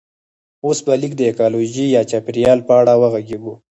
[0.65, 3.53] اوس به لږ د ایکولوژي یا چاپیریال په اړه وغږیږو